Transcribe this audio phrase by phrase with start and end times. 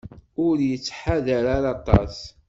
[0.45, 2.15] Ur yettḥadar ara aṭas.